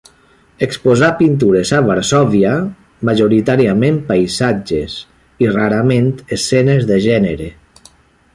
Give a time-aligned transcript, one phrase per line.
[0.67, 2.53] Exposà pintures a Varsòvia,
[3.09, 4.97] majoritàriament paisatges,
[5.47, 7.53] i rarament escenes de gènere.